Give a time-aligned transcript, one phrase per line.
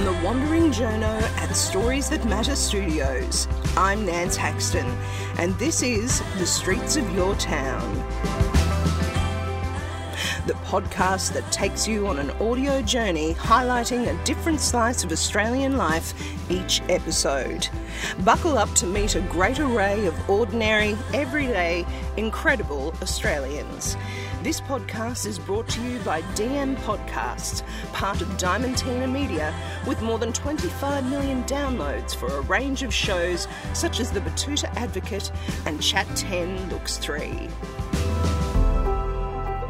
[0.00, 4.86] From the Wandering Journo at Stories That Matter Studios, I'm Nance Haxton,
[5.36, 7.94] and this is The Streets of Your Town.
[10.46, 15.76] The podcast that takes you on an audio journey highlighting a different slice of Australian
[15.76, 16.14] life
[16.50, 17.68] each episode.
[18.24, 21.84] Buckle up to meet a great array of ordinary, everyday,
[22.16, 23.98] incredible Australians.
[24.42, 27.62] This podcast is brought to you by DM Podcasts,
[27.92, 29.54] part of Diamantina Media,
[29.86, 34.74] with more than 25 million downloads for a range of shows such as The Betoota
[34.76, 35.30] Advocate
[35.66, 37.50] and Chat 10 Looks 3.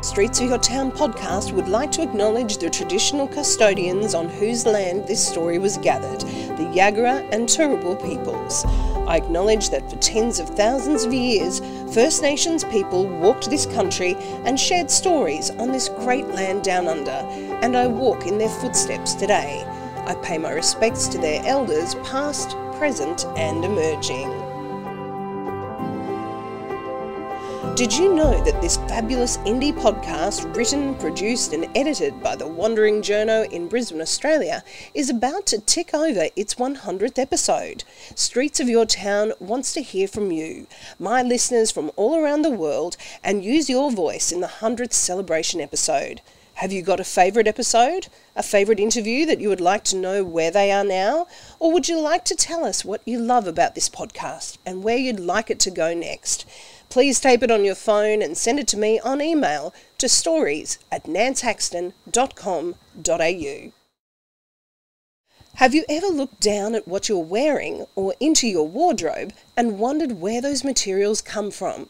[0.02, 5.06] Streets of Your Town podcast would like to acknowledge the traditional custodians on whose land
[5.06, 8.64] this story was gathered, the Yagara and Turrbal peoples.
[9.06, 11.60] I acknowledge that for tens of thousands of years,
[11.92, 17.10] First Nations people walked this country and shared stories on this great land down under,
[17.60, 19.66] and I walk in their footsteps today.
[20.06, 24.49] I pay my respects to their elders, past, present, and emerging.
[27.80, 33.00] Did you know that this fabulous indie podcast, written, produced, and edited by the Wandering
[33.00, 37.84] Journo in Brisbane, Australia, is about to tick over its 100th episode?
[38.14, 40.66] Streets of Your Town wants to hear from you,
[40.98, 45.62] my listeners from all around the world, and use your voice in the 100th celebration
[45.62, 46.20] episode.
[46.60, 48.08] Have you got a favourite episode?
[48.36, 51.26] A favourite interview that you would like to know where they are now?
[51.58, 54.98] Or would you like to tell us what you love about this podcast and where
[54.98, 56.44] you'd like it to go next?
[56.90, 60.80] Please tape it on your phone and send it to me on email to stories
[60.90, 63.72] at nancehaxton.com.au.
[65.54, 70.20] Have you ever looked down at what you're wearing or into your wardrobe and wondered
[70.20, 71.88] where those materials come from?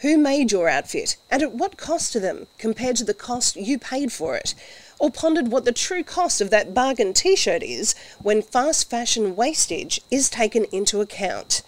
[0.00, 3.78] Who made your outfit and at what cost to them compared to the cost you
[3.78, 4.54] paid for it?
[4.98, 9.34] Or pondered what the true cost of that bargain t shirt is when fast fashion
[9.34, 11.62] wastage is taken into account?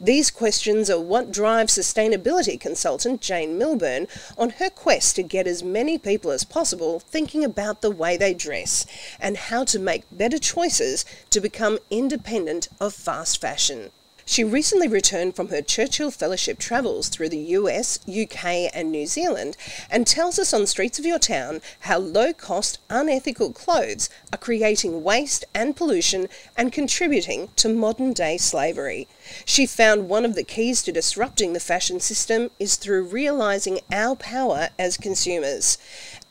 [0.00, 4.06] These questions are what drive sustainability consultant Jane Milburn
[4.36, 8.32] on her quest to get as many people as possible thinking about the way they
[8.32, 8.86] dress
[9.18, 13.90] and how to make better choices to become independent of fast fashion.
[14.30, 19.56] She recently returned from her Churchill Fellowship travels through the US, UK, and New Zealand
[19.90, 25.02] and tells us on Streets of Your Town how low cost, unethical clothes are creating
[25.02, 26.28] waste and pollution
[26.58, 29.08] and contributing to modern day slavery.
[29.46, 34.14] She found one of the keys to disrupting the fashion system is through realizing our
[34.14, 35.78] power as consumers.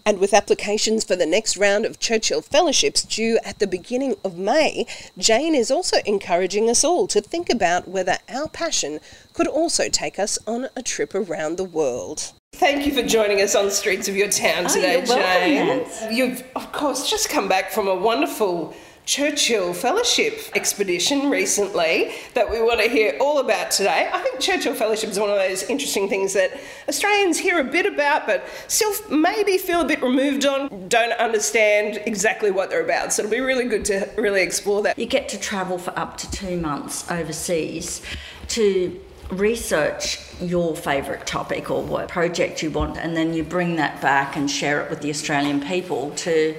[0.07, 4.37] And with applications for the next round of Churchill Fellowships due at the beginning of
[4.37, 4.85] May,
[5.17, 9.01] Jane is also encouraging us all to think about whether our passion
[9.33, 12.31] could also take us on a trip around the world.
[12.53, 15.67] Thank you for joining us on the Streets of Your Town today, oh, Jane.
[15.67, 18.73] Welcome, You've, of course, just come back from a wonderful
[19.07, 24.09] Churchill Fellowship expedition recently that we want to hear all about today.
[24.11, 26.59] I think Churchill Fellowship is one of those interesting things that
[26.89, 32.01] Australians hear a bit about, but still maybe feel a bit removed on, don't understand
[32.05, 33.13] exactly what they're about.
[33.13, 34.99] So it'll be really good to really explore that.
[34.99, 38.01] You get to travel for up to two months overseas
[38.49, 38.99] to
[39.29, 44.35] research your favourite topic or what project you want, and then you bring that back
[44.35, 46.55] and share it with the Australian people to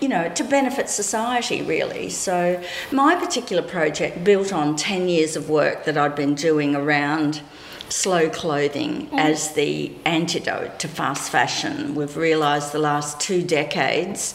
[0.00, 2.10] you know, to benefit society really.
[2.10, 2.62] So,
[2.92, 7.40] my particular project built on 10 years of work that I'd been doing around
[7.88, 9.18] slow clothing mm.
[9.18, 11.94] as the antidote to fast fashion.
[11.94, 14.34] We've realised the last two decades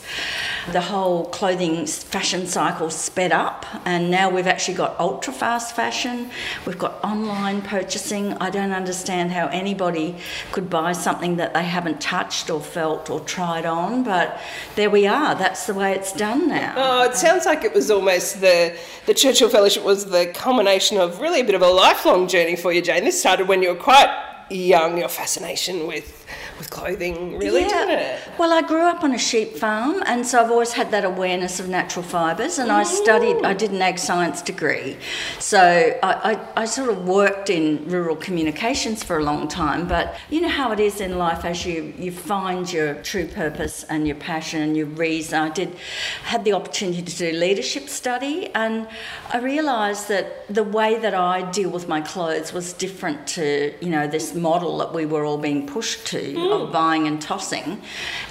[0.72, 6.30] the whole clothing fashion cycle sped up, and now we've actually got ultra fast fashion,
[6.66, 8.34] we've got online purchasing.
[8.34, 10.16] I don't understand how anybody
[10.52, 14.40] could buy something that they haven't touched or felt or tried on, but
[14.76, 15.36] there we are.
[15.36, 16.74] That's the way it's done now.
[16.78, 21.20] Oh, it sounds like it was almost the, the Churchill Fellowship was the culmination of
[21.20, 23.04] really a bit of a lifelong journey for you, Jane.
[23.04, 24.10] This started when you were quite
[24.50, 26.26] young, your fascination with
[26.62, 27.70] with clothing, really, yeah.
[27.70, 28.20] didn't it?
[28.38, 31.60] Well, I grew up on a sheep farm, and so I've always had that awareness
[31.60, 32.60] of natural fibres.
[32.60, 32.72] And.
[32.72, 34.98] I studied, I did an ag science degree,
[35.40, 39.88] so I, I, I, sort of worked in rural communications for a long time.
[39.88, 43.84] But you know how it is in life as you you find your true purpose
[43.90, 45.40] and your passion and your reason.
[45.40, 45.76] I did
[46.24, 48.88] had the opportunity to do leadership study, and
[49.34, 53.90] I realised that the way that I deal with my clothes was different to you
[53.90, 56.51] know this model that we were all being pushed to.
[56.54, 57.82] Of buying and tossing.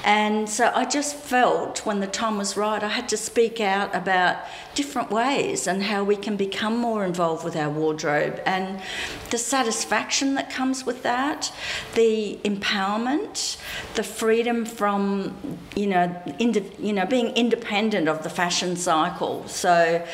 [0.05, 3.95] And so I just felt when the time was right, I had to speak out
[3.95, 4.39] about
[4.75, 8.81] different ways and how we can become more involved with our wardrobe and
[9.31, 11.53] the satisfaction that comes with that,
[11.95, 13.59] the empowerment,
[13.95, 15.37] the freedom from,
[15.77, 19.47] you know, ind- you know, being independent of the fashion cycle.
[19.49, 20.05] So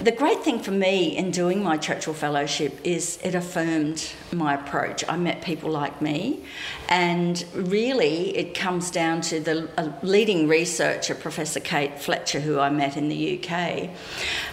[0.00, 5.04] the great thing for me in doing my Churchill Fellowship is it affirmed my approach.
[5.08, 6.44] I met people like me,
[6.88, 12.70] and really it comes down to the uh, leading researcher, Professor Kate Fletcher, who I
[12.70, 13.90] met in the UK.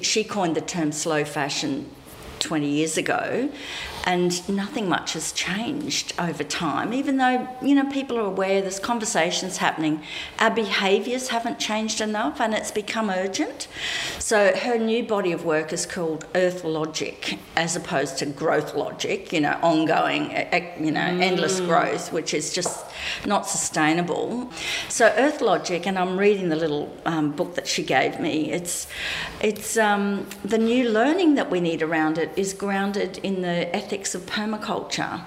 [0.02, 1.90] She coined the term slow fashion
[2.40, 3.50] 20 years ago
[4.06, 8.80] and nothing much has changed over time even though you know people are aware there's
[8.80, 10.02] conversations happening.
[10.40, 13.68] Our behaviors haven't changed enough and it's become urgent.
[14.20, 19.32] So her new body of work is called earth logic as opposed to growth logic
[19.34, 20.32] you know ongoing
[20.80, 21.22] you know mm.
[21.22, 22.86] endless growth which is just
[23.26, 24.52] not sustainable.
[24.90, 28.88] So earth logic and i'm reading the little um, book that she gave me it's
[29.42, 33.95] it's um, the new learning that we need around it is grounded in the ethics
[33.96, 35.22] ethics of permaculture.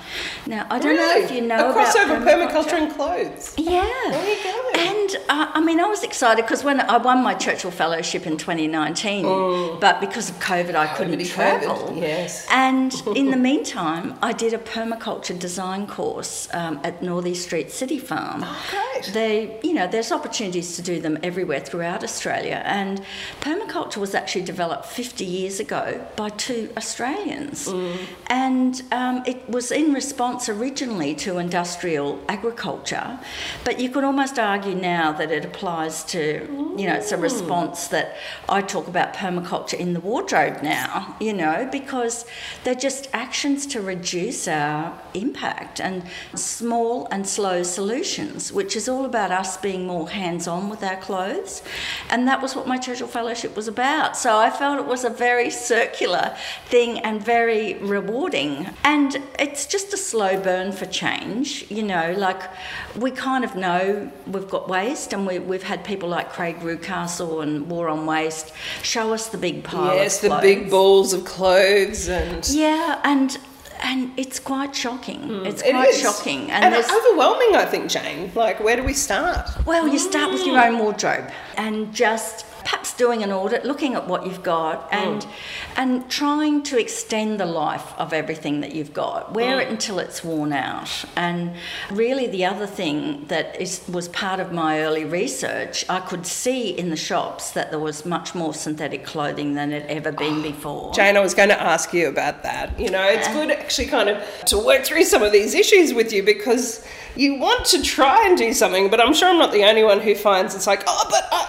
[0.47, 1.21] Now, I don't really?
[1.21, 2.65] know if you know a crossover permaculture.
[2.65, 3.55] permaculture and clothes.
[3.57, 3.91] Yeah.
[4.11, 4.69] There you go.
[4.79, 8.37] And uh, I mean, I was excited because when I won my Churchill Fellowship in
[8.37, 9.81] 2019, mm.
[9.81, 11.77] but because of COVID, I couldn't travel.
[11.77, 12.01] COVID.
[12.01, 12.47] Yes.
[12.51, 17.99] And in the meantime, I did a permaculture design course um, at Northey Street City
[17.99, 18.43] Farm.
[18.45, 19.15] Oh, great.
[19.15, 23.01] They, you know, there's opportunities to do them everywhere throughout Australia, and
[23.41, 27.97] permaculture was actually developed 50 years ago by two Australians, mm.
[28.27, 33.21] and and um, it was in response originally to industrial agriculture,
[33.63, 37.87] but you could almost argue now that it applies to, you know, it's a response
[37.89, 38.17] that
[38.49, 42.27] I talk about permaculture in the wardrobe now, you know, because
[42.65, 46.03] they're just actions to reduce our impact and
[46.35, 50.97] small and slow solutions, which is all about us being more hands on with our
[50.97, 51.63] clothes.
[52.11, 54.17] And that was what my Churchill Fellowship was about.
[54.17, 58.75] So I felt it was a very circular thing and very rewarding thing.
[58.85, 62.43] And it's just a slow burn for change, you know, like
[62.97, 67.43] we kind of know we've got waste and we, we've had people like Craig Reucassel
[67.43, 68.53] and War on Waste
[68.83, 72.49] show us the big pile yes, the big balls of clothes and...
[72.49, 73.39] Yeah, and
[73.81, 75.21] and it's quite shocking.
[75.21, 77.55] Mm, it's quite shocking, and, and overwhelming.
[77.55, 78.33] I think, Jane.
[78.35, 79.49] Like, where do we start?
[79.67, 84.07] Well, you start with your own wardrobe and just perhaps doing an audit, looking at
[84.07, 85.31] what you've got, and mm.
[85.77, 89.33] and trying to extend the life of everything that you've got.
[89.33, 89.63] Wear mm.
[89.63, 91.07] it until it's worn out.
[91.17, 91.55] And
[91.91, 96.79] really, the other thing that is was part of my early research, I could see
[96.79, 100.93] in the shops that there was much more synthetic clothing than had ever been before.
[100.93, 102.79] Jane, I was going to ask you about that.
[102.79, 106.13] You know, it's good actually kind of to work through some of these issues with
[106.13, 106.87] you because
[107.17, 110.01] you want to try and do something, but I'm sure I'm not the only one
[110.01, 111.27] who finds it's like, oh, but.
[111.33, 111.48] Oh,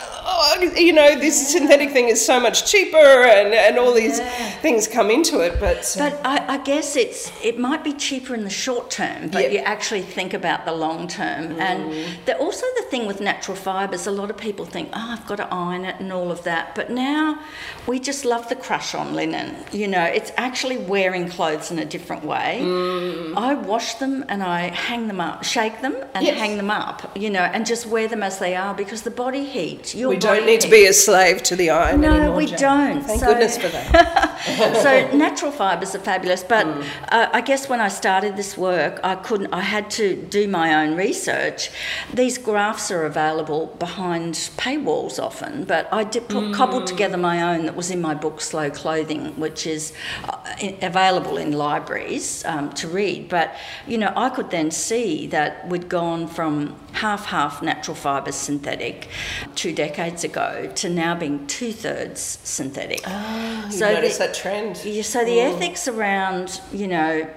[0.62, 4.50] you know, this synthetic thing is so much cheaper, and, and all these yeah.
[4.62, 5.60] things come into it.
[5.60, 9.30] But uh, but I, I, guess it's it might be cheaper in the short term,
[9.30, 9.52] but yep.
[9.52, 11.50] you actually think about the long term.
[11.50, 11.60] Mm.
[11.60, 15.26] And the, also the thing with natural fibres, a lot of people think, oh, I've
[15.28, 16.76] got to iron it and all of that.
[16.76, 17.42] But now
[17.88, 19.56] we just love the crush on linen.
[19.72, 22.60] You know, it's actually wearing clothes in a different way.
[22.62, 23.38] Mm.
[23.38, 26.38] I wash them and I hang them up, shake them and yes.
[26.38, 27.18] hang them up.
[27.18, 29.96] You know, and just wear them as they are because the body heat.
[29.96, 32.36] Your don't need to be a slave to the iron no, anymore.
[32.36, 32.58] we Jane.
[32.58, 33.02] don't.
[33.04, 34.40] Thank so, goodness for that.
[34.84, 36.86] so natural fibres are fabulous, but mm.
[37.10, 39.54] uh, I guess when I started this work, I couldn't.
[39.54, 41.70] I had to do my own research.
[42.14, 46.54] These graphs are available behind paywalls often, but I did put, mm.
[46.54, 49.94] cobbled together my own that was in my book Slow Clothing, which is
[50.26, 50.38] uh,
[50.82, 53.30] available in libraries um, to read.
[53.30, 53.56] But
[53.88, 59.10] you know, I could then see that we'd gone from half half natural fibres synthetic
[59.56, 60.39] two decades ago
[60.76, 63.02] to now being two thirds synthetic.
[63.06, 64.84] Oh, you so noticed the, that trend.
[64.84, 65.54] Yeah, so the mm.
[65.54, 67.30] ethics around, you know,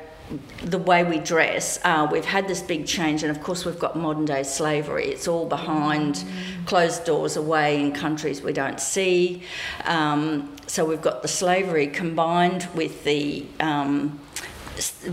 [0.64, 3.96] the way we dress, uh, we've had this big change, and of course, we've got
[3.96, 5.06] modern day slavery.
[5.06, 6.66] It's all behind mm.
[6.66, 9.42] closed doors, away in countries we don't see.
[9.84, 14.20] Um, so, we've got the slavery combined with the um,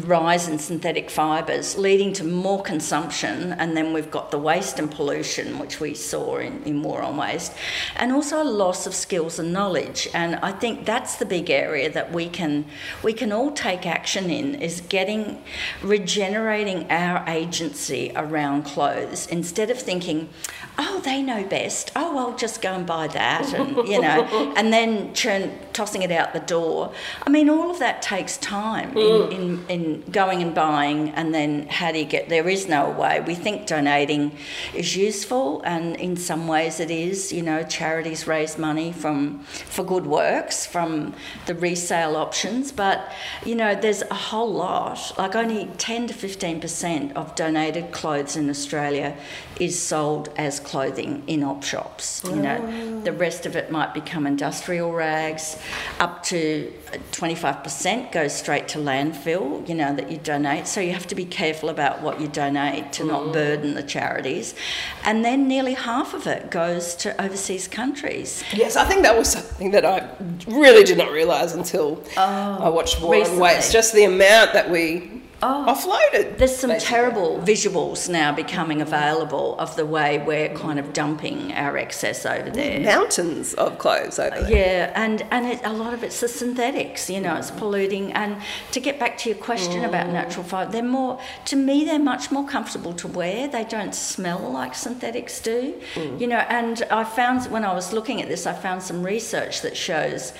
[0.05, 4.89] rise in synthetic fibres, leading to more consumption, and then we've got the waste and
[4.89, 7.53] pollution, which we saw in, in War on Waste,
[7.95, 10.07] and also a loss of skills and knowledge.
[10.13, 12.65] And I think that's the big area that we can
[13.03, 15.41] we can all take action in is getting
[15.83, 20.29] regenerating our agency around clothes instead of thinking,
[20.77, 21.91] oh, they know best.
[21.95, 26.11] Oh, I'll just go and buy that, and you know, and then churn, tossing it
[26.11, 26.93] out the door.
[27.25, 29.31] I mean, all of that takes time in, mm.
[29.31, 32.89] in in, in going and buying and then how do you get there is no
[32.89, 33.21] way.
[33.21, 34.31] We think donating
[34.73, 37.31] is useful and in some ways it is.
[37.31, 41.13] You know, charities raise money from for good works from
[41.45, 43.11] the resale options, but
[43.45, 48.49] you know, there's a whole lot, like only 10 to 15% of donated clothes in
[48.49, 49.15] Australia
[49.59, 52.21] is sold as clothing in op shops.
[52.25, 53.01] You know, oh.
[53.01, 55.57] the rest of it might become industrial rags.
[55.99, 56.71] Up to
[57.11, 60.67] 25% goes straight to landfill, you know, that you donate.
[60.67, 63.33] So you have to be careful about what you donate to not mm.
[63.33, 64.55] burden the charities.
[65.03, 68.43] And then nearly half of it goes to overseas countries.
[68.53, 70.09] Yes, I think that was something that I
[70.47, 73.41] really did not realise until I oh, watched War on recently.
[73.41, 73.71] Waste.
[73.71, 76.37] Just the amount that we offloaded.
[76.37, 76.95] There's some basically.
[76.95, 82.49] terrible visuals now becoming available of the way we're kind of dumping our excess over
[82.49, 82.81] there.
[82.81, 84.51] mountains of clothes over there.
[84.51, 87.09] Yeah, and and it, a lot of it's the synthetics.
[87.09, 88.11] You know, it's polluting.
[88.13, 88.37] And
[88.71, 92.31] to get back to your question about natural fibre, they're more to me they're much
[92.31, 93.47] more comfortable to wear.
[93.47, 95.79] They don't smell like synthetics do.
[96.17, 99.61] You know, and I found when I was looking at this, I found some research
[99.61, 100.33] that shows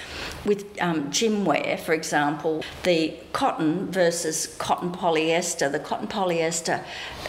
[0.45, 5.71] with um, gym wear, for example, the cotton versus cotton polyester.
[5.71, 6.83] The cotton polyester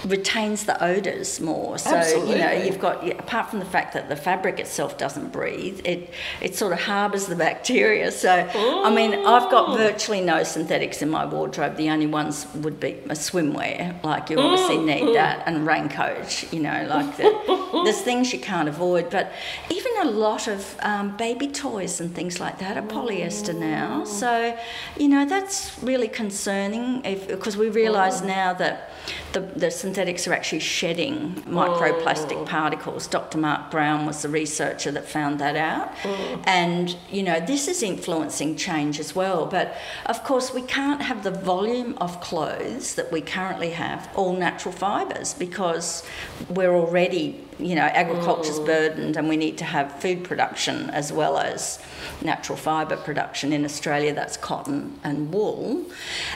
[0.04, 1.78] retains the odours more.
[1.78, 5.80] So you know, you've got apart from the fact that the fabric itself doesn't breathe,
[5.84, 8.10] it it sort of harbours the bacteria.
[8.10, 11.76] So I mean, I've got virtually no synthetics in my wardrobe.
[11.76, 16.52] The only ones would be a swimwear, like you obviously need that, and raincoat.
[16.52, 19.10] You know, like the, there's things you can't avoid.
[19.10, 19.32] But
[19.70, 24.04] even a lot of um, baby toys and things like that are polyester now.
[24.04, 24.56] So
[24.96, 27.04] you know that's really concerning
[27.50, 28.26] because we realise oh.
[28.26, 28.90] now that
[29.32, 32.44] the, the synthetics are actually shedding microplastic oh.
[32.44, 33.08] particles.
[33.08, 33.38] Dr.
[33.38, 35.90] Mark Browne was the researcher that found that out.
[36.04, 36.42] Oh.
[36.44, 39.46] And, you know, this is influencing change as well.
[39.46, 39.76] But
[40.06, 44.72] of course, we can't have the volume of clothes that we currently have, all natural
[44.72, 46.06] fibres, because
[46.48, 48.66] we're already, you know, agriculture's mm.
[48.66, 51.78] burdened and we need to have food production as well as
[52.22, 55.84] natural fibre production in Australia, that's cotton and wool,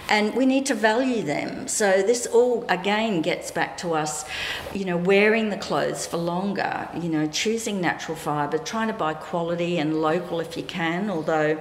[0.09, 1.69] and we need to value them.
[1.69, 4.25] So this all again gets back to us,
[4.73, 9.14] you know, wearing the clothes for longer, you know, choosing natural fibre, trying to buy
[9.14, 11.61] quality and local if you can, although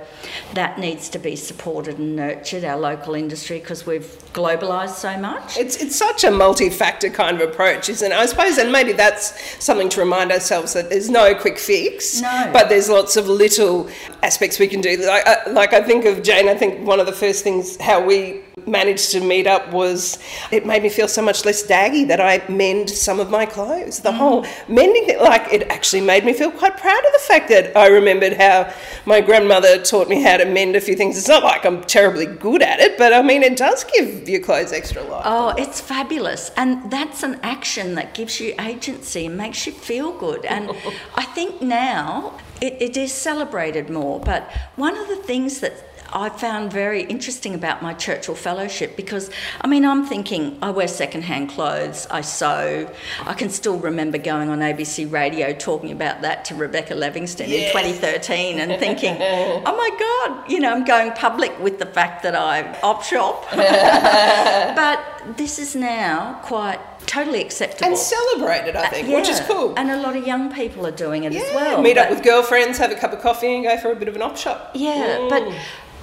[0.54, 5.58] that needs to be supported and nurtured, our local industry, because we've globalised so much.
[5.58, 8.16] It's, it's such a multi-factor kind of approach, isn't it?
[8.16, 12.50] I suppose, and maybe that's something to remind ourselves that there's no quick fix, No.
[12.54, 13.90] but there's lots of little
[14.22, 14.98] aspects we can do.
[14.98, 18.04] Like, uh, like I think of Jane, I think one of the first things how
[18.04, 20.20] we managed to meet up was
[20.52, 24.00] it made me feel so much less daggy that I mend some of my clothes.
[24.00, 27.50] The whole mending thing, like it actually made me feel quite proud of the fact
[27.50, 28.72] that I remembered how
[29.06, 31.18] my grandmother taught me how to mend a few things.
[31.18, 34.42] It's not like I'm terribly good at it, but I mean, it does give your
[34.42, 35.24] clothes extra life.
[35.26, 36.52] Oh, it's fabulous.
[36.56, 40.46] And that's an action that gives you agency and makes you feel good.
[40.46, 40.72] And
[41.16, 44.20] I think now it, it is celebrated more.
[44.20, 49.30] But one of the things that I found very interesting about my Churchill Fellowship because,
[49.62, 52.90] I mean, I'm thinking I wear secondhand clothes, I sew.
[53.22, 57.72] I can still remember going on ABC radio talking about that to Rebecca Levingston in
[57.72, 62.36] 2013 and thinking, oh my God, you know, I'm going public with the fact that
[62.36, 63.46] I op shop.
[63.56, 67.90] but this is now quite totally acceptable.
[67.90, 69.74] and celebrated, I think, which is cool.
[69.78, 71.82] And a lot of young people are doing it as well.
[71.82, 74.16] meet up with girlfriends, have a cup of coffee, and go for a bit of
[74.16, 74.72] an op shop.
[74.74, 75.56] Yeah, but mm.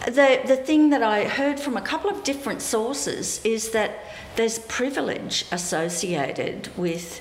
[0.07, 4.05] The the thing that I heard from a couple of different sources is that
[4.37, 7.21] there's privilege associated with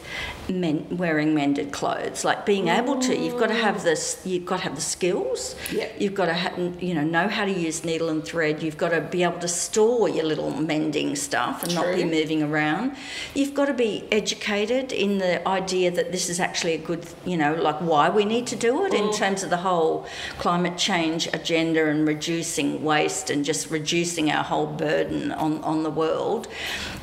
[0.50, 3.16] men wearing mended clothes, like being able to.
[3.16, 4.22] You've got to have this.
[4.26, 5.56] You've got to have the skills.
[5.72, 5.90] Yeah.
[5.98, 8.64] You've got to ha- you know know how to use needle and thread.
[8.64, 12.44] You've got to be able to store your little mending stuff and not be moving
[12.44, 12.96] around.
[13.34, 17.38] You've got to be educated in the idea that this is actually a good, you
[17.38, 21.28] know, like why we need to do it in terms of the whole climate change
[21.34, 26.48] agenda and reducing waste and just reducing our whole burden on, on the world.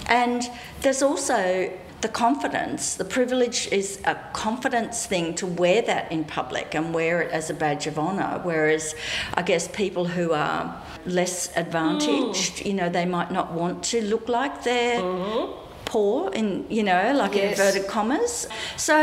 [0.08, 0.42] And
[0.80, 1.72] there's also
[2.06, 7.20] the confidence, the privilege is a confidence thing to wear that in public and wear
[7.20, 8.32] it as a badge of honour.
[8.44, 8.94] Whereas
[9.34, 10.62] I guess people who are
[11.04, 12.66] less advantaged, mm.
[12.66, 15.52] you know, they might not want to look like they're mm-hmm.
[15.84, 17.58] poor in, you know, like Yes.
[17.58, 18.46] inverted commas.
[18.76, 18.94] So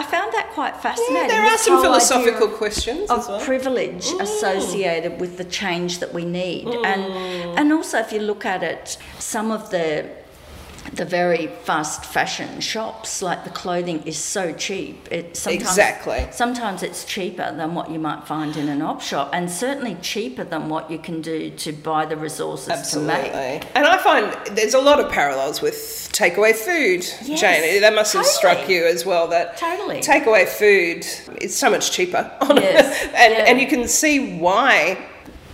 [0.00, 1.16] I, found that quite fascinating.
[1.16, 3.40] Yeah, there are this some philosophical questions of well.
[3.40, 4.20] privilege mm.
[4.20, 6.68] associated with the change that we need.
[6.90, 7.58] And mm.
[7.58, 10.21] and also if you look at it, some of the
[10.94, 15.08] the very fast fashion shops, like the clothing is so cheap.
[15.10, 16.28] It sometimes, Exactly.
[16.32, 20.44] Sometimes it's cheaper than what you might find in an op shop, and certainly cheaper
[20.44, 23.32] than what you can do to buy the resources to make.
[23.32, 23.70] Absolutely.
[23.74, 25.74] And I find there's a lot of parallels with
[26.12, 27.80] takeaway food, Yes, Jane.
[27.80, 29.28] That must have struck you as well.
[29.28, 30.00] That Totally.
[30.00, 31.06] takeaway food
[31.40, 33.44] is so much cheaper, Yes, and yeah.
[33.48, 34.98] and you can see why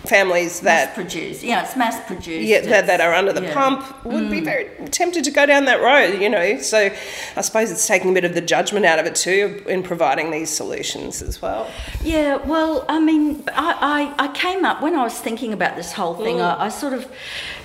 [0.09, 2.49] families Mass that produced, yeah, it's mass produced.
[2.49, 3.51] yeah, that, that are under the yeah.
[3.51, 3.55] Mm.
[3.55, 6.59] pump would be very tempted to go down that road, you know.
[6.61, 6.91] So
[7.37, 10.31] I suppose it's taking a bit of the judgment out of it too in providing
[10.31, 11.71] these solutions as well.
[12.03, 15.93] Yeah, well, I mean, I, I, I came up, when I was thinking about this
[15.93, 16.59] whole thing, Mm.
[16.59, 17.11] I, I sort of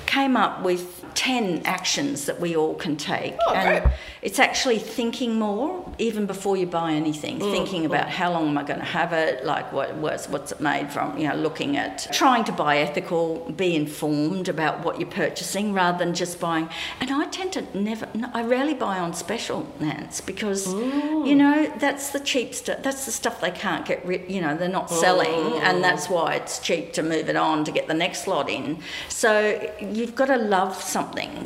[0.05, 3.35] came up with 10 actions that we all can take.
[3.47, 3.93] Oh, and great.
[4.21, 7.87] it's actually thinking more, even before you buy anything, Mm, thinking mm.
[7.87, 10.91] about how long am I going to have it, like what, what's, what's it made
[10.91, 15.73] from, you know, looking at trying to buy ethical, be informed about what you're purchasing
[15.73, 16.69] rather than just buying.
[16.99, 21.27] And I tend to never, I rarely buy on special, Nance, because, mm.
[21.27, 24.55] you know, that's the cheap stuff, that's the stuff they can't get rid, you know,
[24.55, 26.15] they're not selling, and that's mm.
[26.15, 28.79] why it's cheap to move it on to get the next lot in.
[29.09, 31.02] So you've got to love something,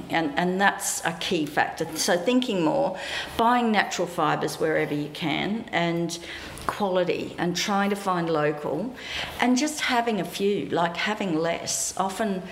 [0.10, 1.86] and, and that's a key factor.
[1.96, 2.98] So thinking more,
[3.38, 6.18] buying natural fibres wherever you can, and
[6.68, 8.94] quality and trying to find local
[9.40, 11.94] and just having a few like having less.
[11.98, 12.44] Often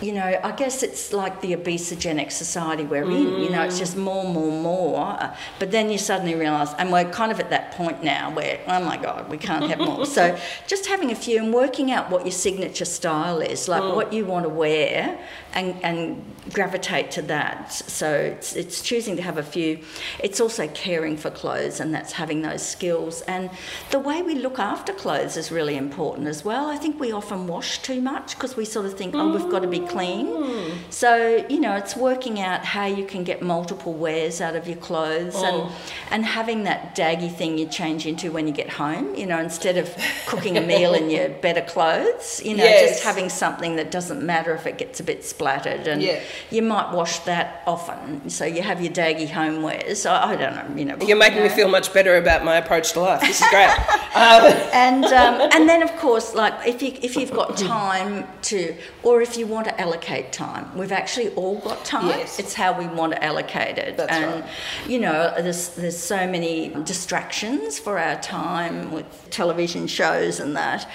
[0.00, 3.96] you know i guess it's like the obesogenic society we're in you know it's just
[3.96, 5.34] more more more.
[5.58, 8.80] But then you suddenly realize and we're kind of at that point now where oh
[8.84, 10.06] my god we can't have more.
[10.06, 13.94] So just having a few and working out what your signature style is like mm.
[13.94, 15.18] what you want to wear
[15.52, 17.72] and and gravitate to that.
[17.72, 19.80] So it's it's choosing to have a few.
[20.18, 23.22] It's also caring for clothes and that's having those skills.
[23.22, 23.50] And
[23.90, 26.68] the way we look after clothes is really important as well.
[26.68, 29.60] I think we often wash too much because we sort of think oh we've got
[29.60, 30.26] to be clean.
[30.26, 30.74] Mm.
[30.90, 34.76] So you know it's working out how you can get multiple wears out of your
[34.76, 35.72] clothes and oh.
[36.10, 39.76] and having that daggy thing you change into when you get home you know instead
[39.76, 39.94] of
[40.26, 42.90] cooking a meal in your better clothes you know Yes.
[42.92, 46.20] just having something that doesn't matter if it gets a bit splattered and Yeah.
[46.50, 48.28] you might wash that often.
[48.30, 50.96] So you have your daggy homewares I, I don't know you know.
[51.06, 53.20] You're making you me feel much better about my approach to life.
[53.20, 53.70] This is great.
[54.14, 58.74] um, and um, and then of course like if you if you've got time to
[59.02, 62.38] or if you want to allocate time we've actually all got time Yes.
[62.38, 64.50] it's how we want to allocate it That's and right.
[64.86, 70.88] you know there's there's so many distractions for our time with television shows and that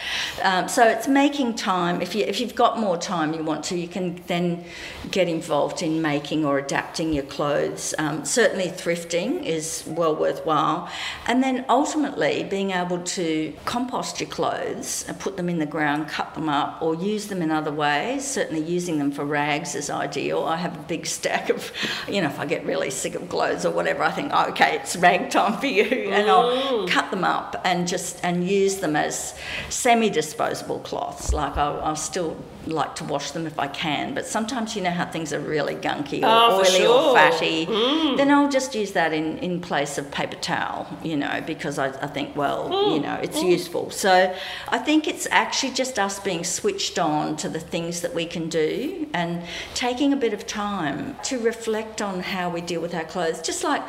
[0.43, 3.77] um, so it's making time if you if you've got more time you want to
[3.77, 4.63] you can then
[5.11, 10.89] get involved in making or adapting your clothes um, certainly thrifting is well worthwhile
[11.27, 16.07] and then ultimately being able to compost your clothes and put them in the ground
[16.07, 19.89] cut them up or use them in other ways certainly using them for rags is
[19.89, 20.43] ideal.
[20.43, 21.71] I have a big stack of
[22.07, 24.75] you know if i get really sick of clothes or whatever i think oh, okay
[24.75, 28.95] it's rag time for you and i'll cut them up and just and use them
[28.95, 29.35] as
[29.69, 31.33] semi-disposable cloths.
[31.33, 34.91] Like I'll, I'll still like to wash them if i can but sometimes you know
[34.91, 37.11] how things are really gunky or Oh, oily sure.
[37.11, 38.17] or fatty mm.
[38.17, 41.87] then i'll just use that in, in place of paper towel you know because i,
[41.87, 42.95] I think well mm.
[42.95, 43.49] you know it's mm.
[43.49, 43.89] useful.
[43.91, 44.35] So
[44.69, 48.49] i think it's actually just us being switched on to the things that we can
[48.49, 49.43] do and
[49.73, 53.63] taking a bit of time to reflect on how we deal with our clothes just
[53.63, 53.83] like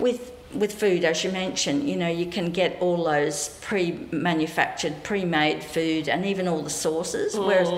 [0.00, 5.62] with with food, as you mentioned, you know, you can get all those pre-manufactured, pre-made
[5.62, 7.36] food, and even all the sauces.
[7.36, 7.68] Whereas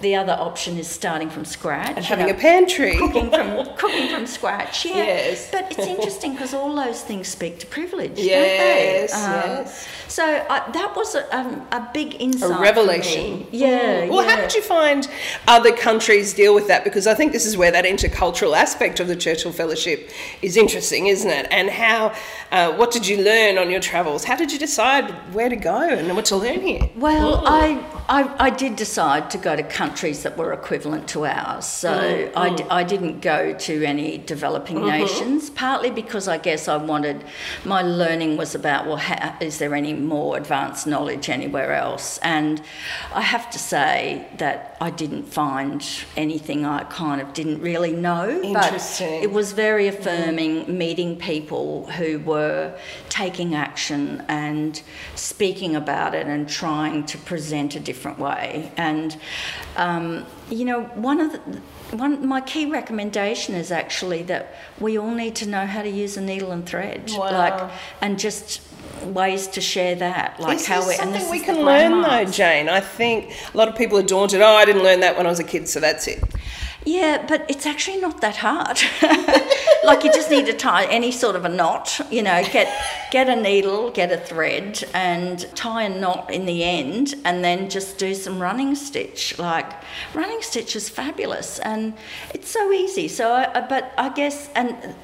[0.00, 2.96] the other option is starting from scratch and having know, a pantry.
[2.96, 4.84] cooking from cooking from scratch.
[4.84, 4.96] Yeah.
[4.96, 5.50] Yes.
[5.50, 8.16] But it's interesting because all those things speak to privilege.
[8.16, 8.22] don't they?
[8.26, 9.88] Yes, Um, yes.
[10.08, 12.50] So I, that was a, um, a big insight.
[12.50, 13.40] a for revelation.
[13.40, 13.46] me.
[13.50, 14.08] Yeah.
[14.08, 14.30] Well, yeah.
[14.30, 15.08] how did you find
[15.48, 16.84] other countries deal with that?
[16.84, 20.10] Because I think this is where that intercultural aspect of the Churchill Fellowship
[20.42, 21.46] is interesting, isn't it?
[21.50, 22.14] And how,
[22.52, 24.24] uh, what did you learn on your travels?
[24.24, 26.88] How did you decide where to go and what to learn here?
[26.96, 31.66] Well, I, I, I did decide to go to countries that were equivalent to ours.
[31.66, 34.86] So Mm, I, d- I didn't go to any developing Mm-hmm.
[34.86, 37.24] nations, partly because I guess I wanted,
[37.64, 39.00] my learning was about, well,
[39.40, 42.18] is there any more advanced knowledge anywhere else?
[42.18, 42.62] And
[43.12, 45.84] I have to say that I didn't find
[46.16, 48.28] anything I kind of didn't really know.
[48.42, 49.20] Interesting.
[49.20, 54.80] But it was very affirming meeting people who were taking action and
[55.16, 58.70] speaking about it and trying to present a different way.
[58.76, 59.16] And,
[59.76, 61.38] um, you know, one of the
[61.92, 66.16] one, my key recommendation is actually that we all need to know how to use
[66.16, 67.30] a needle and thread, Wow.
[67.30, 68.60] like, and just
[69.04, 72.02] ways to share that, like Is how we and something this we is can learn
[72.02, 72.24] though.
[72.30, 72.68] Jane?
[72.68, 74.40] I think a lot of people are daunted.
[74.40, 76.22] Oh, I didn't learn that when I was a kid, so that's it.
[76.86, 78.78] Yeah, but it's actually not that hard.
[79.84, 82.72] like you just need to tie any sort of a knot, you know, get
[83.10, 87.68] get a needle, get a thread and tie a knot in the end and then
[87.68, 89.36] just do some running stitch.
[89.36, 89.72] Like
[90.14, 91.94] running stitch is fabulous and
[92.32, 93.08] it's so easy.
[93.08, 94.94] So I, but I guess and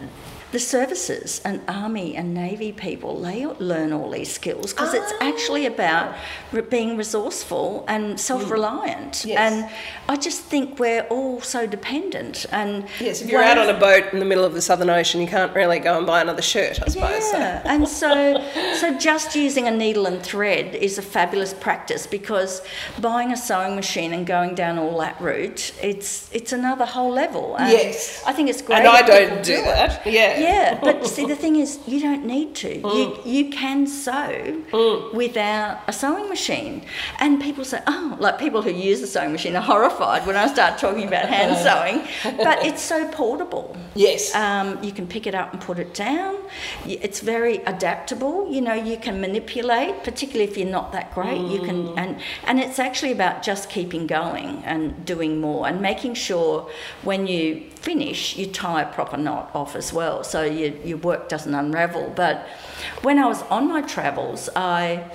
[0.52, 5.02] the services and army and navy people they learn all these skills because oh.
[5.02, 6.14] it's actually about
[6.52, 9.26] re- being resourceful and self-reliant mm.
[9.28, 9.52] yes.
[9.52, 9.70] and
[10.10, 14.12] i just think we're all so dependent and yes if you're out on a boat
[14.12, 16.78] in the middle of the southern ocean you can't really go and buy another shirt
[16.82, 17.62] i suppose yeah.
[17.62, 17.68] So.
[17.68, 22.60] and so so just using a needle and thread is a fabulous practice because
[23.00, 27.56] buying a sewing machine and going down all that route it's it's another whole level
[27.56, 31.06] and yes i think it's great and i don't do, do that yeah yeah, but
[31.06, 32.80] see, the thing is, you don't need to.
[32.80, 32.94] Mm.
[32.94, 35.14] You, you can sew mm.
[35.14, 36.84] without a sewing machine.
[37.20, 40.46] And people say, oh, like people who use a sewing machine are horrified when I
[40.46, 42.36] start talking about hand sewing.
[42.38, 43.76] But it's so portable.
[43.94, 44.34] Yes.
[44.34, 46.36] Um, you can pick it up and put it down.
[46.86, 48.50] It's very adaptable.
[48.50, 51.40] You know, you can manipulate, particularly if you're not that great.
[51.40, 51.52] Mm.
[51.52, 51.98] You can, mm.
[51.98, 56.70] and and it's actually about just keeping going and doing more and making sure
[57.02, 61.28] when you finish, you tie a proper knot off as well, so your, your work
[61.28, 62.12] doesn't unravel.
[62.14, 62.46] But
[63.02, 65.10] when I was on my travels, I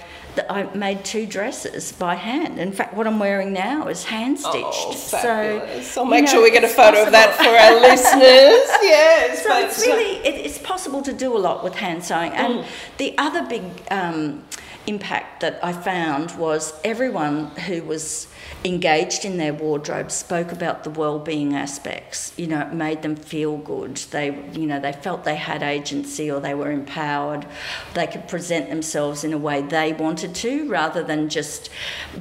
[0.50, 2.60] I made two dresses by hand.
[2.60, 4.56] In fact, what I'm wearing now is hand stitched.
[4.60, 5.92] Oh, fabulous.
[5.92, 7.08] So I'll make sure we get a photo possible.
[7.08, 8.68] of that for our listeners.
[8.84, 9.44] Yes.
[9.44, 12.34] So it's really it, it's possible to do a lot with hand sewing.
[12.34, 12.68] And mm.
[12.98, 14.44] the other big um,
[14.88, 18.28] impact that I found was everyone who was
[18.64, 22.34] engaged in their wardrobe spoke about the well-being aspects.
[22.38, 23.98] You know it made them feel good.
[23.98, 27.46] They you know they felt they had agency or they were empowered.
[27.94, 31.70] They could present themselves in a way they wanted to rather than just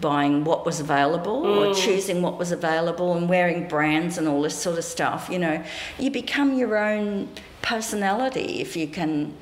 [0.00, 1.70] buying what was available mm.
[1.70, 5.38] or choosing what was available and wearing brands and all this sort of stuff you
[5.38, 5.62] know.
[5.98, 7.28] You become your own
[7.62, 9.34] personality if you can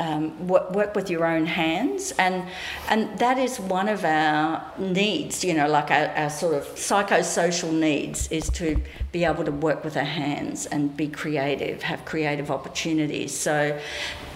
[0.00, 2.46] um, work, work, with your own hands, and
[2.88, 5.44] and that is one of our needs.
[5.44, 8.80] You know, like our, our sort of psychosocial needs is to
[9.14, 13.32] be able to work with our hands and be creative, have creative opportunities.
[13.32, 13.78] So,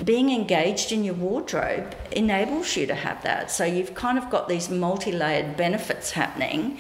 [0.05, 3.51] being engaged in your wardrobe enables you to have that.
[3.51, 6.79] So you've kind of got these multi-layered benefits happening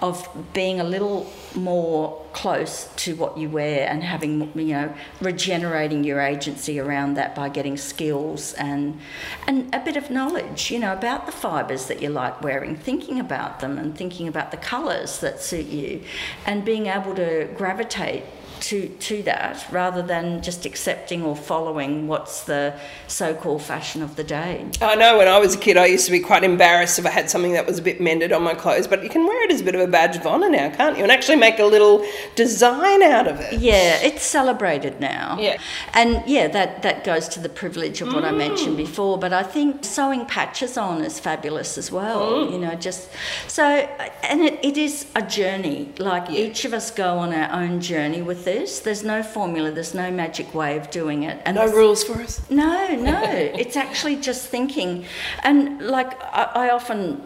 [0.00, 6.04] of being a little more close to what you wear and having you know regenerating
[6.04, 9.00] your agency around that by getting skills and
[9.48, 13.18] and a bit of knowledge you know about the fibers that you like wearing thinking
[13.18, 16.00] about them and thinking about the colors that suit you
[16.46, 18.24] and being able to gravitate
[18.68, 22.74] to, to that rather than just accepting or following what's the
[23.06, 24.66] so called fashion of the day.
[24.82, 27.10] I know when I was a kid, I used to be quite embarrassed if I
[27.10, 29.50] had something that was a bit mended on my clothes, but you can wear it
[29.50, 31.02] as a bit of a badge of honour now, can't you?
[31.02, 32.04] And actually make a little
[32.34, 33.54] design out of it.
[33.54, 35.38] Yeah, it's celebrated now.
[35.40, 35.56] Yeah.
[35.94, 38.28] And yeah, that, that goes to the privilege of what mm.
[38.28, 42.52] I mentioned before, but I think sewing patches on is fabulous as well, mm.
[42.52, 43.08] you know, just
[43.46, 45.94] so, and it, it is a journey.
[45.96, 46.40] Like yeah.
[46.40, 48.57] each of us go on our own journey with this.
[48.58, 51.40] There's no formula, there's no magic way of doing it.
[51.44, 52.40] And no rules for us?
[52.50, 53.22] No, no.
[53.24, 55.04] it's actually just thinking.
[55.42, 57.22] And like I, I often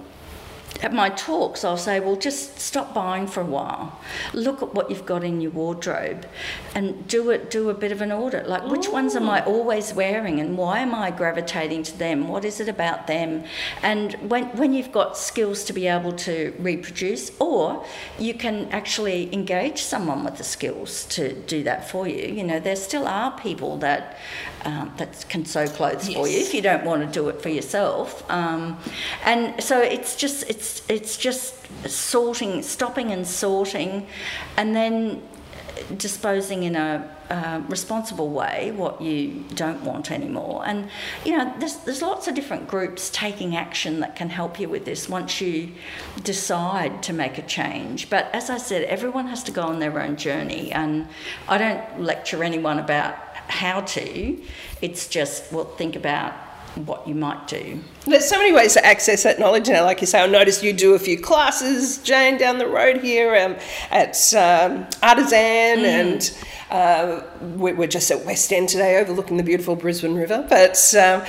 [0.80, 4.00] at my talks, I'll say, well, just stop buying for a while.
[4.32, 6.26] Look at what you've got in your wardrobe
[6.74, 8.48] and do it, do a bit of an audit.
[8.48, 8.92] Like, which Ooh.
[8.92, 12.28] ones am I always wearing and why am I gravitating to them?
[12.28, 13.44] What is it about them?
[13.82, 17.84] And when, when you've got skills to be able to reproduce, or
[18.18, 22.26] you can actually engage someone with the skills to do that for you.
[22.32, 24.18] You know, there still are people that
[24.64, 26.16] um, that can sew clothes yes.
[26.16, 28.28] for you if you don't want to do it for yourself.
[28.30, 28.78] Um,
[29.24, 31.54] and so it's just it's it's just
[31.88, 34.06] sorting, stopping and sorting,
[34.56, 35.22] and then
[35.96, 40.62] disposing in a uh, responsible way what you don't want anymore.
[40.66, 40.88] And
[41.24, 44.84] you know, there's there's lots of different groups taking action that can help you with
[44.84, 45.72] this once you
[46.22, 48.10] decide to make a change.
[48.10, 51.08] But as I said, everyone has to go on their own journey, and
[51.48, 53.16] I don't lecture anyone about
[53.52, 54.40] how to.
[54.80, 56.32] It's just, well, think about
[56.74, 57.80] what you might do.
[58.04, 59.84] There's so many ways to access that knowledge now.
[59.84, 63.34] Like you say, I noticed you do a few classes, Jane, down the road here
[63.36, 63.56] um,
[63.90, 65.84] at um, Artisan, mm.
[65.84, 66.36] and
[66.72, 67.22] Uh,
[67.58, 70.38] we're just at West End today, overlooking the beautiful Brisbane River.
[70.48, 71.20] But um,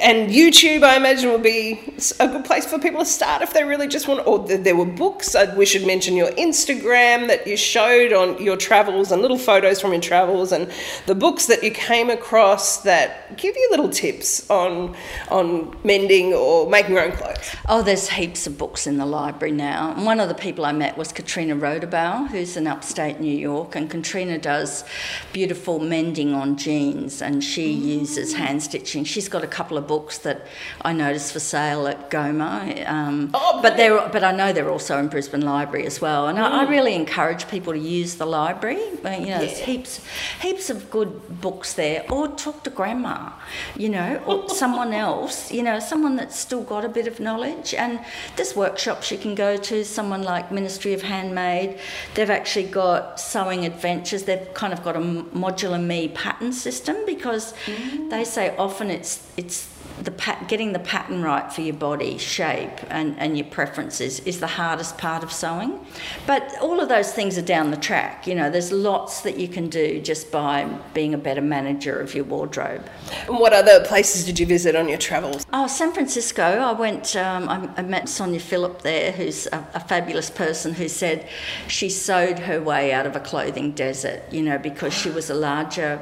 [0.00, 1.78] and YouTube, I imagine, will be
[2.18, 4.26] a good place for people to start if they really just want.
[4.26, 5.34] Or there were books.
[5.34, 9.82] Uh, we should mention your Instagram that you showed on your travels and little photos
[9.82, 10.72] from your travels, and
[11.04, 14.96] the books that you came across that give you little tips on
[15.30, 17.54] on mending or making your own clothes.
[17.68, 19.92] Oh, there's heaps of books in the library now.
[19.92, 23.74] And one of the people I met was Katrina Rodabaugh, who's in upstate New York,
[23.74, 24.84] and Katrina does
[25.32, 27.82] beautiful mending on jeans, and she mm.
[28.00, 29.04] uses hand stitching.
[29.04, 30.46] She's got a couple of books that
[30.82, 34.98] I noticed for sale at Goma, um, oh, but they're but I know they're also
[34.98, 36.28] in Brisbane Library as well.
[36.28, 36.42] And mm.
[36.42, 36.70] I, I, mm.
[36.70, 38.76] really encourage people to use the library.
[38.76, 39.38] You know, yeah.
[39.38, 40.00] there's heaps
[40.40, 43.32] heaps of good books there, or talk to grandma,
[43.76, 47.74] you know, or someone else, you know, someone that's still got a bit of knowledge.
[47.74, 48.00] And
[48.36, 49.84] there's workshops you can go to.
[49.84, 51.78] Someone like Ministry of Handmade,
[52.14, 54.24] they've actually got sewing adventures.
[54.24, 58.10] They've kind of got a modular me pattern system because mm.
[58.10, 62.78] they say often it's it's the pat- getting the pattern right for your body shape
[62.90, 65.84] and, and your preferences is the hardest part of sewing.
[66.26, 68.26] But all of those things are down the track.
[68.26, 72.14] You know there's lots that you can do just by being a better manager of
[72.14, 72.88] your wardrobe.
[73.26, 75.46] And what other places did you visit on your travels?
[75.52, 76.42] Oh san francisco.
[76.42, 80.88] I went um, I, I, met sonya philip there who's a, a fabulous person who
[80.88, 81.28] said
[81.68, 85.34] she sewed her way out of a clothing desert you know because she was a
[85.34, 86.00] larger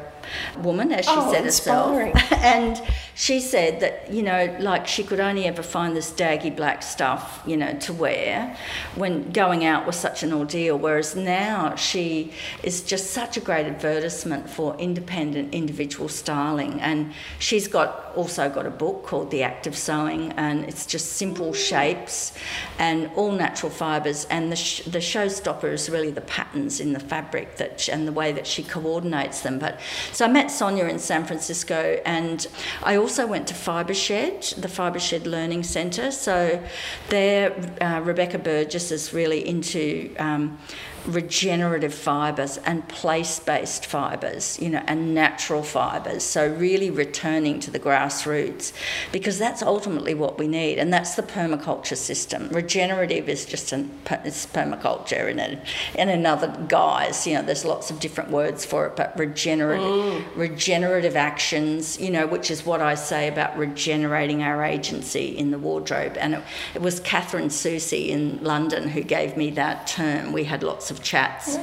[0.59, 2.13] woman, as she oh, said inspiring.
[2.13, 2.33] herself.
[2.43, 2.83] and
[3.15, 7.43] she said that, you know, like she could only ever find this daggy black stuff,
[7.47, 8.57] you know, to wear
[8.97, 10.77] when going out was such an ordeal.
[10.77, 12.33] Whereas now she
[12.63, 16.81] is just such a great advertisement for independent individual styling.
[16.81, 21.13] And she's got also got a book called The Act of Sewing, and it's just
[21.13, 21.55] simple mm.
[21.55, 22.33] shapes
[22.79, 24.25] and all natural fibres.
[24.27, 28.13] And the, sh- the showstopper is really the patterns in the fabric that and the
[28.13, 29.59] way that she coordinates them.
[29.59, 29.81] But
[30.15, 32.47] so I met Sonya in San Francisco, and
[32.85, 36.13] I also went to Fibershed, the Fibershed Learning Centre.
[36.13, 36.63] So
[37.09, 40.57] there, uh, Rebecca Burgess is really into um,
[41.07, 46.23] regenerative fibres and place-based fibres, you know, and natural fibres.
[46.23, 48.73] So really returning to the grassroots,
[49.13, 52.49] because that's ultimately what we need, and that's the permaculture system.
[52.51, 53.91] Regenerative is just an
[54.25, 55.63] it's permaculture in a,
[55.95, 57.27] in another guise.
[57.27, 60.25] You know, there's lots of different words for it, but regenerative mm.
[60.37, 65.59] regenerative actions, you know, which is what I say about regenerating our agency in the
[65.59, 66.17] wardrobe.
[66.19, 66.43] And it,
[66.75, 70.33] it was Catherine Susie in London who gave me that term.
[70.33, 71.59] We had lots of of chats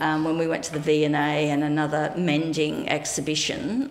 [0.00, 3.90] um, when we went to the V&A and another mending exhibition.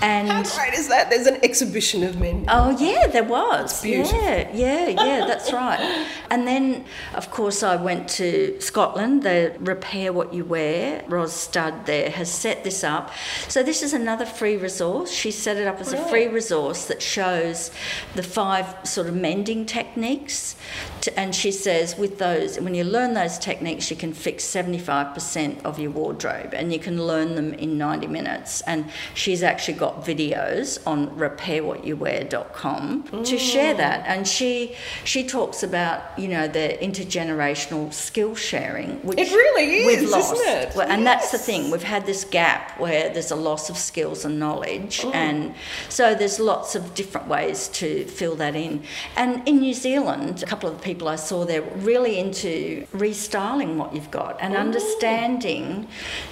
[0.00, 1.10] And How great is that?
[1.10, 2.46] There's an exhibition of mending.
[2.48, 3.84] Oh, yeah, there was.
[3.84, 6.06] Yeah, yeah, yeah, that's right.
[6.30, 9.22] And then, of course, I went to Scotland.
[9.22, 13.10] The Repair What You Wear, Ros Studd there, has set this up.
[13.48, 15.10] So this is another free resource.
[15.10, 17.70] She set it up as a free resource that shows
[18.14, 20.56] the five sort of mending techniques.
[21.02, 25.64] To, and she says with those, when you learn those techniques, you can fix 75%
[25.64, 28.60] of your wardrobe and you can learn them in 90 minutes.
[28.62, 33.26] And she's actually got videos on repairwhatyouwear.com mm.
[33.26, 34.06] to share that.
[34.06, 39.86] And she she talks about, you know, the intergenerational skill sharing, which it really is,
[39.86, 40.34] we've lost.
[40.34, 40.76] isn't it?
[40.88, 41.04] And yes.
[41.04, 41.70] that's the thing.
[41.70, 45.00] We've had this gap where there's a loss of skills and knowledge.
[45.00, 45.14] Mm.
[45.14, 45.54] And
[45.88, 48.84] so there's lots of different ways to fill that in.
[49.16, 52.86] And in New Zealand, a couple of the people I saw there were really into
[52.92, 54.58] restyling what you've got and Ooh.
[54.58, 55.88] understanding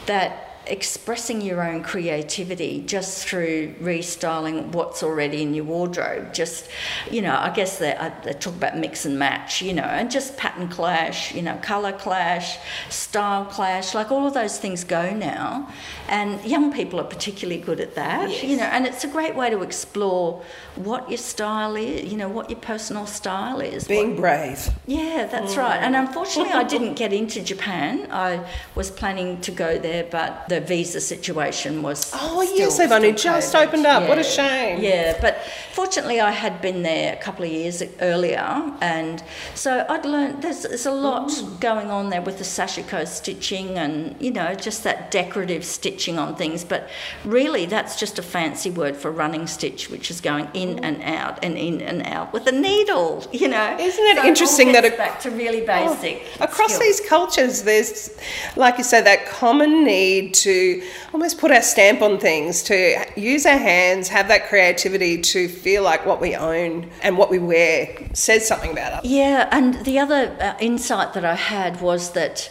[0.07, 6.32] that expressing your own creativity just through restyling what's already in your wardrobe.
[6.32, 6.68] Just,
[7.10, 10.36] you know, I guess they, they talk about mix and match, you know, and just
[10.36, 15.68] pattern clash, you know, colour clash, style clash, like all of those things go now.
[16.08, 18.42] And young people are particularly good at that, yes.
[18.42, 20.42] you know, and it's a great way to explore
[20.76, 23.88] what your style is, you know, what your personal style is.
[23.88, 24.68] Being what, brave.
[24.86, 25.58] Yeah, that's mm.
[25.58, 25.78] right.
[25.78, 28.08] And unfortunately, I didn't get into Japan.
[28.10, 28.44] I
[28.74, 32.10] was planning to go there, but the visa situation was.
[32.12, 34.02] Oh, yes, they've only just opened up.
[34.02, 34.08] Yeah.
[34.10, 34.82] What a shame.
[34.82, 35.38] Yeah, but
[35.72, 39.22] fortunately, I had been there a couple of years earlier, and
[39.54, 41.61] so I'd learned there's, there's a lot mm.
[41.61, 46.37] going on there with the sashiko stitching and, you know, just that decorative stitching on
[46.37, 46.64] things.
[46.64, 46.88] But
[47.24, 50.80] really, that's just a fancy word for running stitch, which is going in mm.
[50.83, 53.76] and out and in and out with a needle, you know.
[53.78, 54.85] Isn't it so interesting that.
[54.85, 56.22] It, back to really oh, basic.
[56.40, 56.98] Oh, across skills.
[56.98, 58.11] these cultures, there's,
[58.56, 63.46] like you say, that common need to almost put our stamp on things, to use
[63.46, 67.88] our hands, have that creativity to feel like what we own and what we wear
[68.12, 69.04] says something about us.
[69.04, 72.50] Yeah, and the other uh, insight that I had was that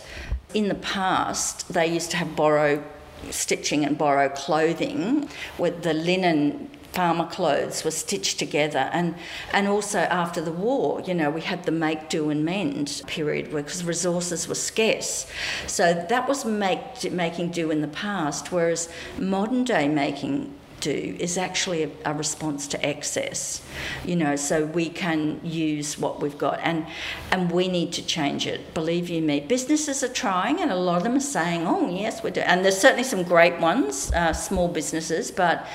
[0.54, 2.84] In the past, they used to have boro
[3.30, 9.14] stitching and boro clothing with the linen farmer clothes were stitched together and
[9.54, 13.52] and also after the war you know we had the make do and mend period
[13.52, 15.28] because resources were scarce
[15.68, 21.38] so that was make making do in the past whereas modern day making do is
[21.38, 23.62] actually a, a, response to excess
[24.04, 26.86] you know so we can use what we've got and
[27.32, 28.74] and we need to change it.
[28.74, 32.24] Believe you me businesses are trying and a lot of them are saying oh yes
[32.24, 35.66] we're doing and there's certainly some great ones uh, small businesses but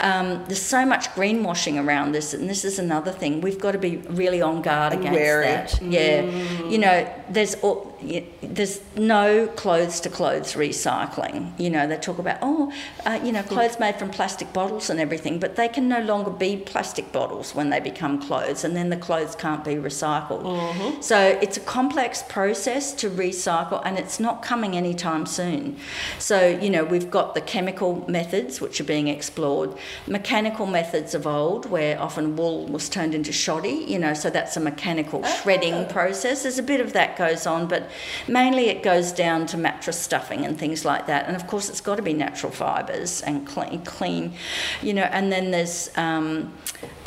[0.00, 3.40] um, there's so much greenwashing around this and this is another thing.
[3.40, 5.46] We've got to be really on guard against Wary.
[5.46, 5.70] that.
[5.70, 5.92] mm.
[5.92, 6.68] yeah.
[6.68, 7.91] You know there's all
[8.42, 11.58] there's no clothes to clothes recycling.
[11.58, 12.72] You know, they talk about, oh,
[13.04, 16.30] uh, you know, clothes made from plastic bottles and everything, but they can no longer
[16.30, 20.42] be plastic bottles when they become clothes, and then the clothes can't be recycled.
[20.42, 21.00] Mm-hmm.
[21.00, 25.76] So it's a complex process to recycle, and it's not coming anytime soon.
[26.18, 29.74] So, you know, we've got the chemical methods which are being explored,
[30.06, 34.56] mechanical methods of old, where often wool was turned into shoddy, you know, so that's
[34.56, 35.84] a mechanical shredding oh.
[35.84, 36.42] process.
[36.42, 37.88] There's a bit of that goes on, but
[38.28, 41.26] mainly it goes down to mattress stuffing and things like that.
[41.26, 44.34] And of course, it's got to be natural fibres and clean, clean,
[44.82, 45.02] you know.
[45.02, 46.52] And then there's um,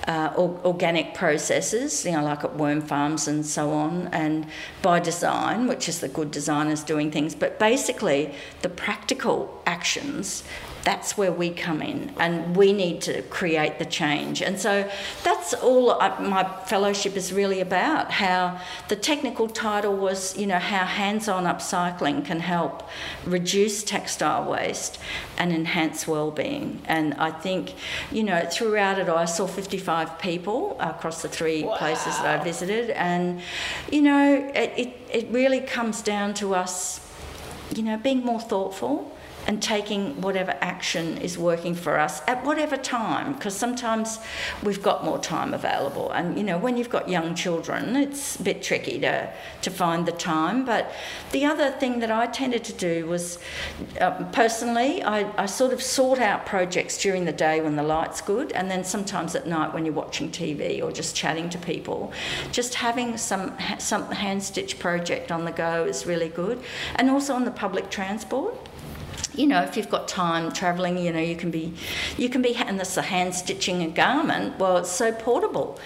[0.08, 4.48] uh, organic processes, you know, like at worm farms and so on, and
[4.82, 7.36] by design, which is the good designers doing things.
[7.36, 10.44] But basically, the practical actions
[10.86, 14.42] that's where we come in and we need to create the change.
[14.42, 14.90] And so
[15.24, 20.86] that's all my fellowship is really about how the technical title was, you know, how
[20.86, 22.88] hands on upcycling can help
[23.26, 25.00] reduce textile waste
[25.40, 26.84] and enhance well-being.
[26.86, 27.74] And I think,
[28.12, 31.78] you know, throughout it, I saw 55 people across the three wow.
[31.78, 32.92] places that I visited.
[32.92, 33.42] And,
[33.92, 37.02] you know, it, it, it really comes down to us,
[37.76, 39.15] you know, being more thoughtful
[39.48, 44.20] and taking whatever action is working for us at whatever time because sometimes
[44.64, 46.12] we've got more time available.
[46.12, 49.32] And you know when you've got young children it's a bit tricky to
[49.62, 50.66] to find the time.
[50.66, 50.92] But
[51.32, 53.40] the other thing that I tended to do was
[54.02, 58.22] uh, personally I, I sort of sort out projects during the day when the light's
[58.22, 62.12] good and then sometimes at night when you're watching TV or just chatting to people.
[62.52, 66.62] Just having some some hand stitch project on the go is really good.
[66.96, 68.65] And also on the public transport
[69.38, 71.74] you know, if you've got time travelling, you know, you can be,
[72.18, 74.58] you can be, and this a hand stitching a garment.
[74.60, 75.80] Well, it's so portable.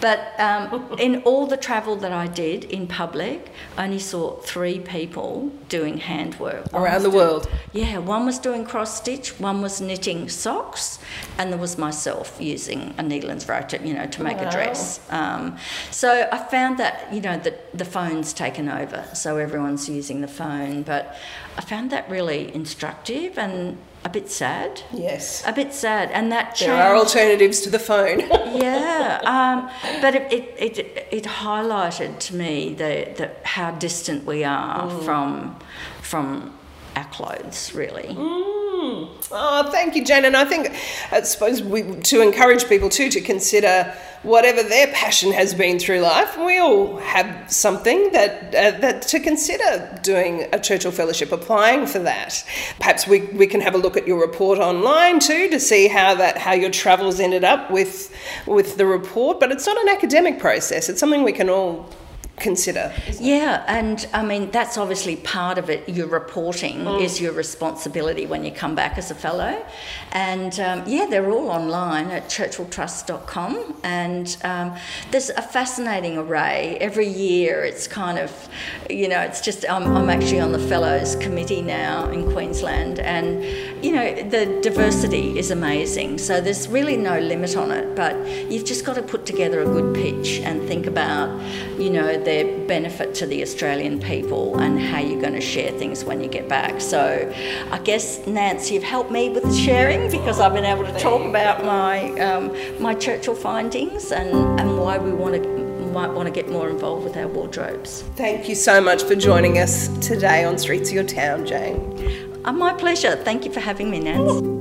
[0.00, 4.80] But um, in all the travel that I did in public, I only saw three
[4.80, 7.50] people doing handwork one around the doing, world.
[7.72, 10.98] Yeah, one was doing cross stitch, one was knitting socks,
[11.38, 14.48] and there was myself using a needle and thread, to, you know, to make wow.
[14.48, 15.00] a dress.
[15.10, 15.56] Um,
[15.90, 20.28] so I found that you know that the phone's taken over, so everyone's using the
[20.28, 21.16] phone, but
[21.56, 22.95] I found that really instructive
[23.38, 24.82] and a bit sad.
[24.92, 25.42] Yes.
[25.46, 26.10] A bit sad.
[26.12, 28.20] And that There are alternatives to the phone.
[28.66, 29.20] yeah.
[29.24, 29.68] Um,
[30.00, 35.04] but it, it, it, it, highlighted to me the, the, how distant we are mm.
[35.04, 35.58] from,
[36.02, 36.56] from
[36.94, 38.14] our clothes, really.
[38.14, 38.55] Mm.
[39.32, 40.24] Oh, thank you, Jane.
[40.24, 40.70] And I think,
[41.10, 43.92] I suppose, we, to encourage people too to consider
[44.22, 46.36] whatever their passion has been through life.
[46.38, 52.00] We all have something that uh, that to consider doing a Churchill Fellowship, applying for
[52.00, 52.44] that.
[52.78, 56.14] Perhaps we, we can have a look at your report online too to see how
[56.14, 58.14] that how your travels ended up with
[58.46, 59.40] with the report.
[59.40, 60.88] But it's not an academic process.
[60.88, 61.88] It's something we can all
[62.38, 62.92] consider.
[63.18, 65.88] Yeah, and I mean that's obviously part of it.
[65.88, 67.02] Your reporting mm.
[67.02, 69.64] is your responsibility when you come back as a fellow,
[70.12, 74.76] and um, yeah, they're all online at churchilltrust.com, and um,
[75.10, 77.64] there's a fascinating array every year.
[77.64, 78.48] It's kind of,
[78.90, 83.42] you know, it's just I'm, I'm actually on the fellows committee now in Queensland, and
[83.84, 86.18] you know the diversity is amazing.
[86.18, 88.14] So there's really no limit on it, but
[88.50, 91.28] you've just got to put together a good pitch and think about,
[91.78, 96.04] you know their benefit to the Australian people and how you're going to share things
[96.04, 96.80] when you get back.
[96.80, 97.32] So
[97.70, 101.22] I guess, Nancy, you've helped me with the sharing because I've been able to talk
[101.22, 105.56] about my, um, my Churchill findings and, and why we want to
[105.96, 108.02] might want to get more involved with our wardrobes.
[108.16, 112.42] Thank you so much for joining us today on Streets of Your Town, Jane.
[112.44, 113.16] Uh, my pleasure.
[113.16, 114.55] Thank you for having me, Nancy.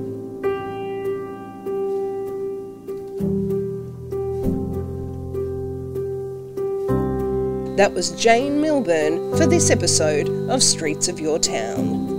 [7.76, 12.14] That was Jane Milburn for this episode of Streets of Your Town.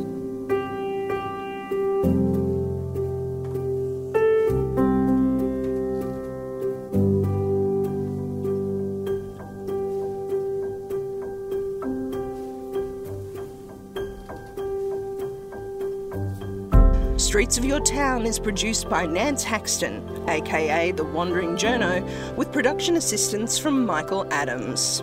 [17.16, 22.96] Streets of Your Town is produced by Nance Haxton, aka The Wandering Journo, with production
[22.96, 25.02] assistance from Michael Adams.